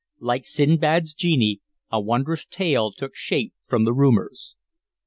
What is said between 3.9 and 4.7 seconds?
rumors.